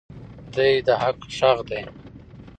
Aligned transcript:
دی 0.55 0.71
د 0.85 0.87
حق 1.01 1.19
غږ 1.37 1.57
دی. 1.69 1.81